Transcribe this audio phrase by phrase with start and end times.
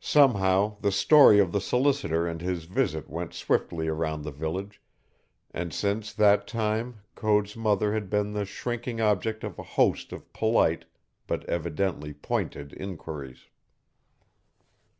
[0.00, 4.82] Somehow the story of the solicitor and his visit went swiftly around the village,
[5.52, 10.32] and since that time Code's mother had been the shrinking object of a host of
[10.32, 10.84] polite
[11.28, 13.46] but evidently pointed inquiries.